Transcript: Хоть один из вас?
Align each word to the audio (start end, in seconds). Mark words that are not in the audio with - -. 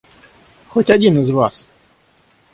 Хоть 0.69 0.89
один 0.89 1.19
из 1.19 1.29
вас? 1.29 1.69